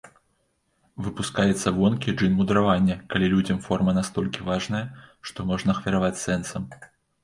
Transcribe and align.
Выпускаецца 1.07 1.73
вонкі 1.81 2.15
джын 2.17 2.33
мудравання, 2.41 2.97
калі 3.13 3.31
людзям 3.37 3.63
форма 3.69 3.97
настолькі 4.01 4.51
важная, 4.53 4.85
што 5.31 5.39
можна 5.55 5.69
ахвяраваць 5.81 6.17
сэнсам. 6.29 6.63